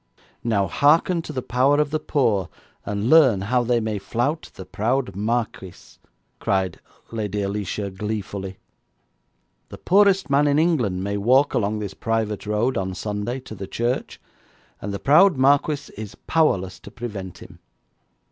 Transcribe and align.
'Now 0.43 0.65
hearken 0.65 1.21
to 1.21 1.31
the 1.31 1.43
power 1.43 1.79
of 1.79 1.91
the 1.91 1.99
poor, 1.99 2.49
and 2.87 3.07
learn 3.07 3.41
how 3.41 3.61
they 3.63 3.79
may 3.79 3.99
flout 3.99 4.49
the 4.55 4.65
proud 4.65 5.15
marquis,' 5.15 5.99
cried 6.39 6.79
Lady 7.11 7.43
Alicia 7.43 7.91
gleefully; 7.91 8.57
'the 9.69 9.77
poorest 9.77 10.27
man 10.27 10.47
in 10.47 10.57
England 10.57 11.03
may 11.03 11.17
walk 11.17 11.53
along 11.53 11.77
this 11.77 11.93
private 11.93 12.47
road 12.47 12.77
on 12.77 12.95
Sunday 12.95 13.39
to 13.41 13.53
the 13.53 13.67
church, 13.67 14.19
and 14.81 14.91
the 14.91 14.97
proud 14.97 15.37
marquis 15.37 15.93
is 15.95 16.15
powerless 16.25 16.79
to 16.79 16.89
prevent 16.89 17.37
him. 17.37 17.59